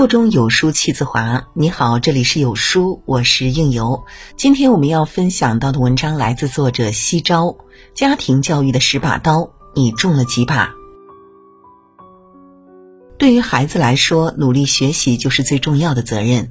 [0.00, 1.48] 腹中有书气自华。
[1.52, 4.02] 你好，这里是有书，我是应由。
[4.34, 7.58] 今天我们要分享到的文章来自作者西钊。
[7.92, 10.72] 家庭教育的十把刀，你中了几把？
[13.18, 16.46] 对于孩子来说，努力学习就是最重要的责任；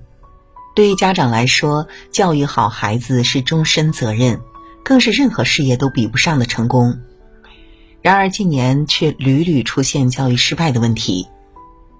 [0.75, 4.41] 对于家长来说，教育好孩子是终身责任，
[4.83, 6.99] 更是任何事业都比不上的成功。
[8.03, 11.27] 然而近年却屡屡出现教育失败的问题。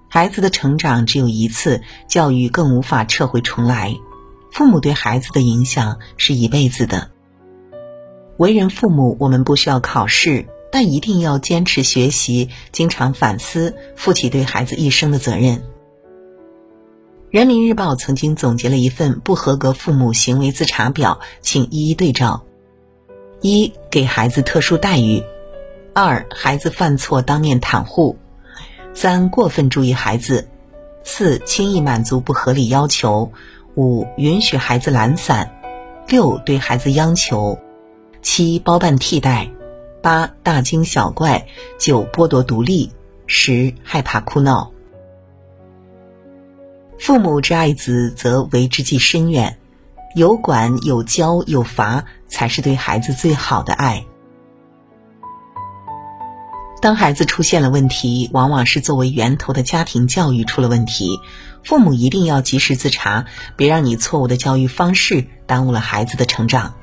[0.10, 3.96] 孩子的成长只有一次，教育更无法撤回重来。
[4.52, 7.12] 父母对孩子的影响是一辈子的。
[8.38, 15.62] 为人父母，我们不需要考试，但一定要坚持学习，经常反思，负起对孩子一生的责任。
[17.30, 22.44] 人民日报曾经总结了一份不合格父母行为自查表，请一一对照：
[23.42, 25.22] 一、给孩子特殊待遇；
[25.94, 28.18] 二、孩子犯错当面袒护。
[28.94, 30.46] 三、过分注意孩子；
[31.04, 33.32] 四、轻易满足不合理要求；
[33.76, 35.48] 五、允许孩子懒散；
[36.08, 37.58] 六、对孩子央求；
[38.22, 39.50] 七、包办替代；
[40.02, 41.46] 八、大惊小怪；
[41.78, 42.92] 九、剥夺独立；
[43.26, 44.72] 十、害怕哭闹。
[47.00, 49.58] 父母之爱子，则为之计深远。
[50.16, 54.06] 有管有教有罚，才是对孩子最好的爱。
[56.82, 61.20] 当孩子出现了问题，往往是作为源头的家庭教育出了问题。
[61.64, 63.26] 父母一定要及时自查，
[63.58, 66.76] 别让你错误的教育方式耽误了孩子的成长。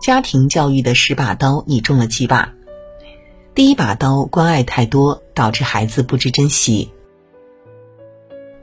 [0.00, 2.52] 家庭教育的十把刀，你中了几把？
[3.54, 6.90] 第一把刀，关爱太多，导致孩子不知珍惜。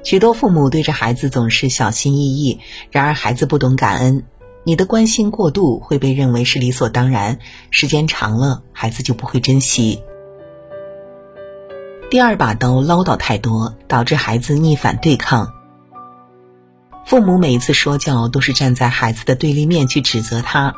[0.04, 2.60] 许多父母对着孩子总是小心翼翼，
[2.92, 4.24] 然而孩子不懂感恩。
[4.64, 7.40] 你的关心过度会被认为是理所当然，
[7.72, 10.02] 时间长了，孩子就不会珍惜。
[12.12, 15.52] 第二把刀唠叨太多，导致孩子逆反对抗。
[17.06, 20.76] 父母每一次说教都是站在孩子的对立面去指责他，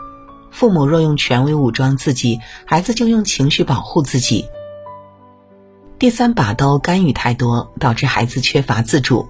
[0.50, 4.46] 父母若用权威武装自己，孩子就用情绪保护自己。
[6.00, 9.28] 第三把刀干预太多，导致孩子缺乏自主。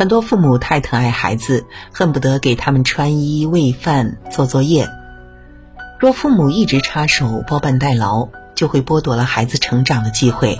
[0.00, 4.88] 很多父母太疼爱孩子，恨不得给他们穿衣、喂饭、做作业。
[5.98, 10.58] 若父母一直插手、包办代劳，就会剥夺了孩子成长的机会。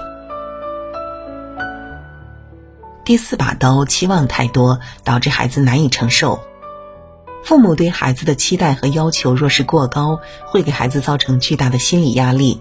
[3.02, 6.40] 第四把刀，期望太多，导致孩子难以承受。
[7.42, 12.60] 父母对孩子的期待和要求若是过高，会给孩子造成巨大的心理压力。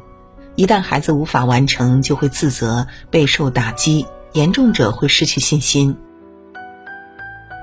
[0.56, 5.97] 一旦孩子无法完成，就会自责、备受打击，严重者会失去信心。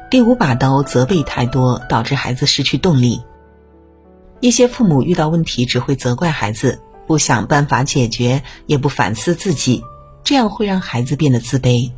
[0.09, 3.23] 第五把刀，责备太多，导致孩子失去动力。
[4.41, 9.83] 一些父母遇到问题只会责怪孩子，不想办法解决，也不反思自己，
[10.23, 11.91] 这样会让孩子变得自卑。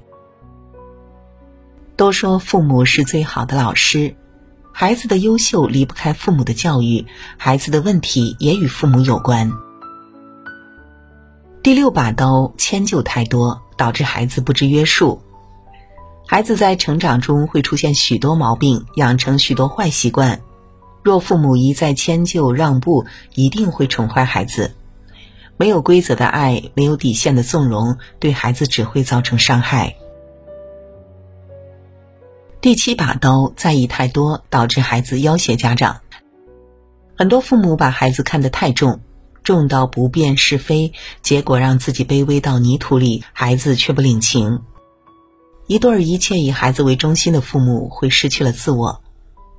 [1.96, 4.16] 都说父母是最好的老师，
[4.72, 7.04] 孩子的优秀离不开父母的教育，
[7.36, 9.52] 孩子的问题也与父母有关。
[11.62, 15.20] 第六把刀，迁就太多，导致孩子不知约束。
[16.30, 20.42] 孩子在成长中会出现许多毛病，养成许多坏习惯。
[21.02, 24.74] 若父母一再迁就让步，一定会宠坏孩子。
[25.56, 29.96] 没有规则的爱，没有底线的纵容，对孩子只会造成伤害。
[32.60, 36.02] 第七把刀，在意太多，导致孩子要挟家长。
[37.16, 39.00] 很多父母把孩子看得太重，
[39.42, 44.60] 重到不辨是非，结果让自己卑微到泥土里，孩子却不领情。
[45.68, 49.02] 一对一切以孩子为中心的父母会失去了自我，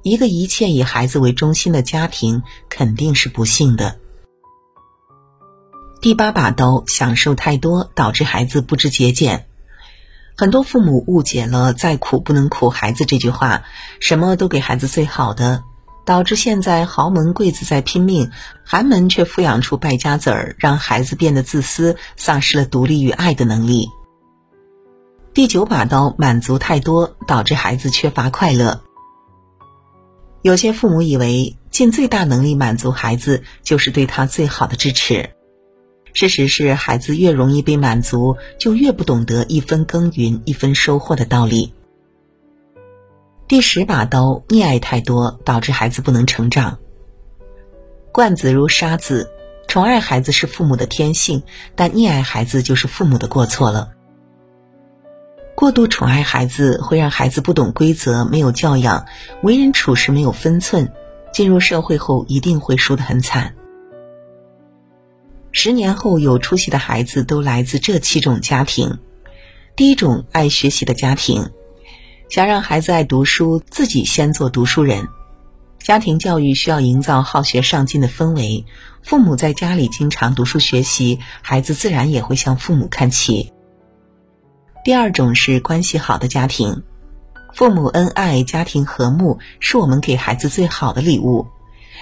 [0.02, 3.96] 一个一切以孩子为中心的家庭肯定是不幸的。
[6.02, 9.46] 第八把刀，享受太多导致孩子不知节俭。
[10.36, 13.62] 很多父母误解了“再苦不能苦孩子”这句话，
[14.00, 15.64] 什么都给孩子最好的，
[16.08, 18.32] 导致现在豪门贵子在拼命，
[18.64, 23.90] 寒门却抚养出败家子儿，让孩子变得自私，丧失了独立与爱的能力。
[25.40, 28.82] 第九把刀，满足太多，导致孩子缺乏快乐。
[30.42, 35.30] 有些父母以为尽最大能力满足孩子就是对他最好的支持，
[36.12, 41.74] 事实是，孩子越容易被满足，就越不懂得一分耕耘一分收获的道理。
[43.48, 46.80] 第十把刀，溺爱太多，导致孩子不能成长。
[48.12, 49.32] 惯子如杀子，
[49.70, 51.44] 宠爱孩子是父母的天性，
[51.78, 53.94] 但溺爱孩子就是父母的过错了。
[55.60, 59.06] 过度宠爱孩子会让孩子不懂规则，没有教养，
[59.44, 60.94] 为人处事没有分寸，
[61.34, 63.56] 进入社会后一定会输得很惨。
[65.52, 69.00] 十年后有出息的孩子都来自这七种家庭：
[69.76, 71.50] 第一种爱学习的家庭，
[72.30, 75.10] 想让孩子爱读书，自己先做读书人。
[75.80, 78.64] 家庭教育需要营造好学上进的氛围，
[79.04, 83.52] 父母在家里经常读书学习，孩子自然也会向父母看齐。
[84.90, 86.82] 第二种是关系好的家庭，
[87.54, 91.46] 父母恩爱，家庭和睦，是我们给孩子最好的礼物。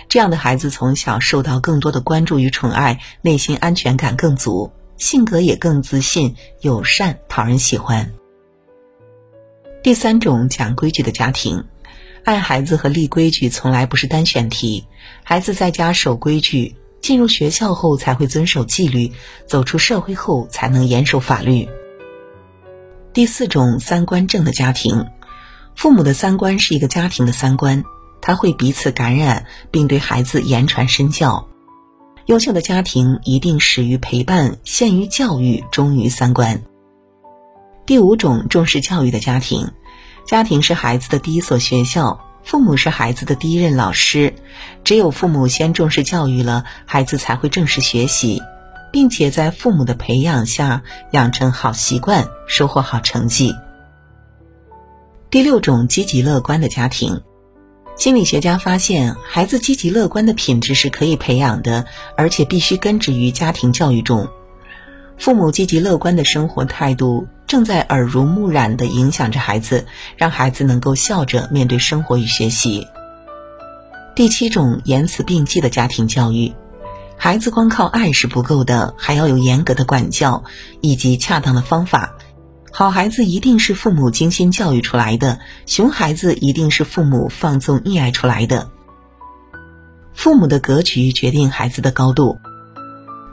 [0.07, 8.13] 这样的孩子从小受到更多的关注与宠爱，内心安全感更足，性格也更自信、友善、讨人喜欢。
[9.83, 11.65] 第三种讲规矩的家庭。
[12.23, 14.87] 爱孩子和立规矩从来不是单选题，
[15.23, 19.11] 孩子在家守规矩，进入学校后才会遵守纪律，
[19.45, 21.67] 走出社会后才能严守法律。
[23.17, 25.07] 第四种三观正的家庭，
[25.75, 27.83] 父母的三观是一个家庭的三观，
[28.21, 31.47] 他会彼此感染，并对孩子言传身教。
[32.27, 36.61] 优秀的家庭一定始于陪伴，陷于教育，忠于三观。
[37.87, 39.71] 第五种重视教育的家庭。
[40.27, 44.35] 家庭是孩子的第一所学校，父母是孩子的第一任老师。
[44.83, 48.43] 只有父母先重视教育了，孩子才会正式学习，
[48.91, 53.53] 并且在父母的培养下养成好习惯，收获好成绩。
[55.29, 57.21] 第六种积极乐观的家庭，
[57.97, 61.85] 心理学家发现，孩子积极乐观的品质是可以培养的，
[62.15, 64.27] 而且必须根植于家庭教育中。
[65.17, 69.85] 父母积极乐观的生活态度，正在耳濡目染地影响着孩子，
[70.15, 72.87] 让孩子能够笑着面对生活与学习。
[74.15, 76.53] 第七种言辞并济的家庭教育，
[77.19, 80.43] 孩子光靠爱是不够的，还要有严格的管教
[80.81, 82.13] 以及恰当的方法。
[82.71, 88.69] 好孩子一定是父母精心教育出来的，熊孩子一定是父母放纵溺爱出来的。
[90.13, 92.37] 父母的格局决定孩子的高度。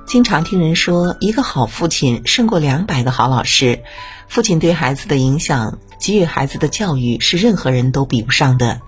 [0.06, 3.82] 经常听人说，一个好父亲胜过两百个好老师。
[4.28, 8.80] 父亲对孩子的影响，给予孩子的教育是任何人都比不上的。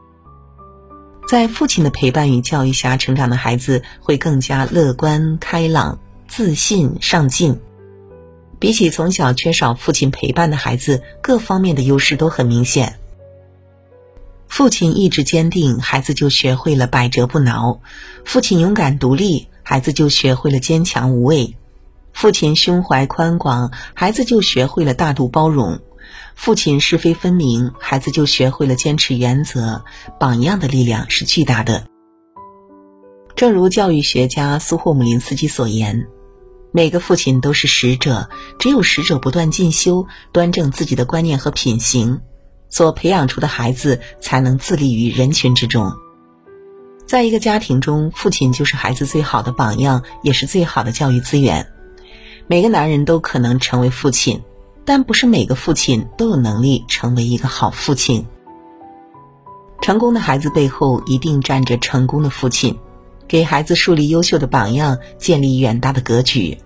[1.26, 7.58] 在父亲的陪伴与教育下成长的孩子，会更加乐观开朗、自信上进。
[8.60, 12.98] 比起从小缺少父亲陪伴的孩子，各方面的优势都很明显。
[14.46, 17.80] 父亲意志坚定，孩子就学会了百折不挠；
[18.24, 19.48] 父亲勇敢独立。
[19.68, 21.56] 孩子就学会了坚强无畏，
[22.12, 25.80] 父亲胸怀宽广，孩子就学会了大度包容；
[26.34, 29.84] 父亲是非分明，孩子就学会了坚持原则。
[30.20, 31.86] 榜样的力量是巨大的。
[33.34, 36.06] 正如教育学家苏霍姆林斯基所言
[36.72, 42.20] ：“每个父亲都是使者，只有使者不断进修，端正自己的观念和品行，
[42.68, 45.92] 所培养出的孩子才能自立于人群之中。”
[47.06, 51.66] 在一个家庭中，父亲就是孩子最好的榜样，也是最好的教育资源。
[52.48, 54.42] 每个男人都可能成为父亲，
[54.86, 58.24] 但不是每个父亲都有能力成为一个好父亲。
[59.82, 62.78] 成功的孩子背后一定站着成功的父亲，
[63.28, 66.56] 给孩子树立优秀的榜样，建立远大的格局。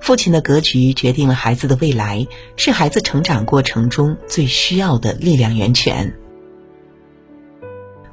[0.00, 2.26] 父亲的格局决定了孩子的未来，
[2.56, 6.14] 是孩子成长过程中最需要的力量源泉。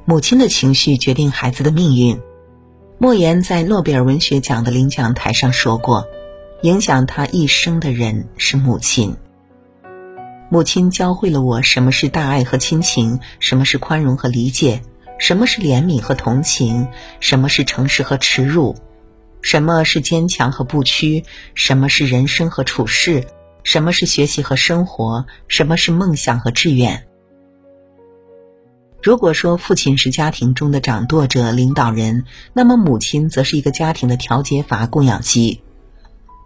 [0.04, 2.18] 母亲的情绪决定孩子的命运。
[2.98, 6.06] 莫言在诺贝尔文学奖的领奖台上说过
[6.62, 9.16] ：“影响他一生的人是母亲。
[10.48, 14.80] 母亲教会了我什么是大爱和亲情，什么是宽容和理解，
[15.18, 16.86] 什么是怜悯和同情，
[17.18, 18.76] 什么是诚实和耻辱，
[19.40, 23.24] 什么是坚强和不屈，什么是人生和处事，
[23.64, 27.08] 什么是学习和生活，什么是梦想和志愿。”
[29.02, 35.60] 如果说父亲是家庭中的掌舵者、领导人，那么母亲则是一个家庭的调节阀、供养机。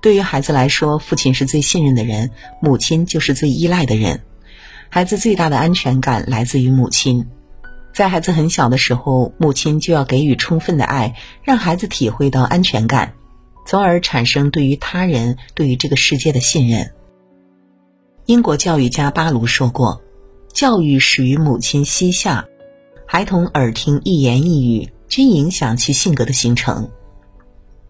[0.01, 4.23] 对于孩子来说，父亲是最信任的人，母亲就是最依赖的人。
[4.89, 7.27] 孩子最大的安全感来自于母亲。
[7.93, 13.15] 在孩子很小的时候，母亲就要给予充分的爱，让孩子体会到安全感，
[13.67, 16.93] 从而产生对于他人、对于这个世界的信任。
[18.27, 20.03] 英国教育家巴卢说过。
[20.53, 22.47] 教育始于母亲膝下，
[23.07, 26.91] 孩童耳听一言一语，均影响其性格的形成。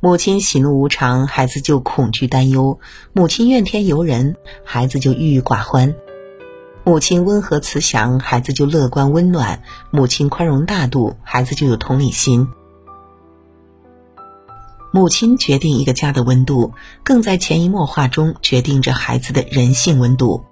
[0.06, 2.78] 母亲喜怒无常，孩子就恐惧担忧；
[3.12, 5.92] 母亲怨天尤人，孩子就郁郁寡欢；
[6.84, 9.58] 母亲温和慈祥，孩子就乐观温暖；
[9.90, 12.46] 母亲宽容大度，孩子就有同理心。
[14.92, 16.72] 母亲决定一个家的温度，
[17.02, 20.44] 更在潜移默化中决定着孩子的人性温度。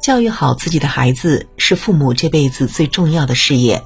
[0.00, 3.82] 教育好自己的孩子是父母这辈子最重要的事业。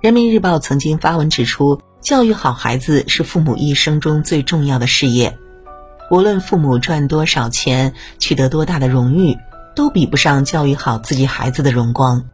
[0.00, 5.38] 人民日报曾经发文指出，教育好孩子是父母一生中最重要的事业。
[6.10, 9.38] 无论父母赚多少钱，取得多大的荣誉，
[9.76, 12.28] 都比不上教育好自己孩子的荣光。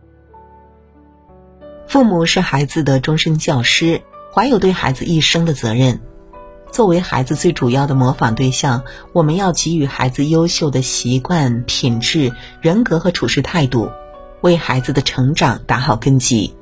[1.87, 4.01] 父母是孩子的终身教师，
[4.35, 6.01] 怀有对孩子一生的责任。
[6.73, 8.83] 作为孩子最主要的模仿对象，
[9.13, 12.33] 我们要给予孩子优秀的习惯、品质、
[12.63, 13.91] 人格和处事态度，
[14.41, 16.55] 为孩子的成长打好根基。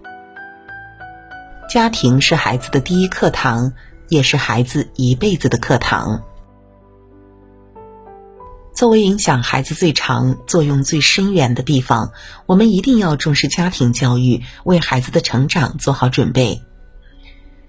[1.69, 3.73] 家庭是孩子的第一课堂，
[4.09, 6.23] 也是孩子一辈子的课堂。
[8.73, 12.13] 作为影响孩子最长、作用最深远的地方，
[12.47, 16.63] 我们一定要重视家庭教育，为孩子的成长做好准备。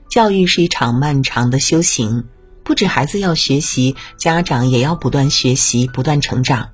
[0.10, 2.26] 教育是一场漫长的修行，
[2.64, 6.70] 不止孩子要学习，家长也要不断学习、不断成长。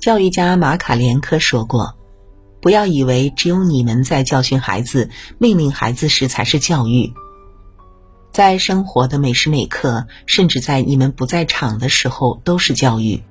[0.00, 1.96] 教育家马卡连科说过
[2.60, 7.12] ：“不要以为只有你们在教训孩子、命令孩子时才是教育，
[8.32, 13.22] 在生活的每时每刻，甚至在你们不在场的时候，都是教育。”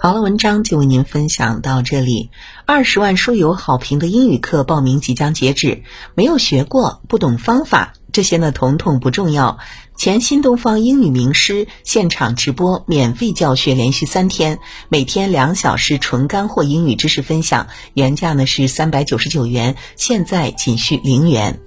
[0.00, 2.30] 好了，文章就为您分享到这里。
[2.66, 5.82] 二十万书友好评的英语课报名即将截止，
[6.14, 9.56] 没有学过、不懂方法，这些呢统统不重要。
[9.96, 14.58] 前新东方英语名师现场直播免费教学，连续三天，
[14.88, 21.60] 每天两小时纯干货英语知识分享，原价呢是三百九十九元，现在仅需零元，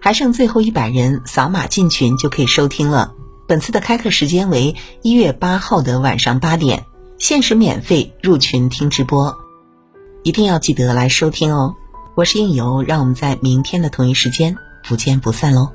[0.00, 3.14] 还剩最后一百人，扫码进群就可以收听了。
[3.48, 6.84] 本次的开课时间为一月八号的晚上八点。
[7.18, 9.34] 限时免费入群听直播，
[10.22, 11.74] 一定要记得来收听哦！
[12.14, 14.54] 我是应由，让我们在明天的同一时间
[14.86, 15.70] 不见不散喽！